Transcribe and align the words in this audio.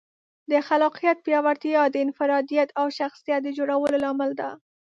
د 0.51 0.53
خلاقیت 0.67 1.17
پیاوړتیا 1.25 1.81
د 1.89 1.95
انفرادیت 2.05 2.69
او 2.79 2.85
شخصیت 2.99 3.41
د 3.43 3.47
جوړولو 3.57 3.97
لامل 4.03 4.31
ده. 4.39 4.49